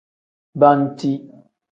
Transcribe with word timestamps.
Banci. 0.59 1.11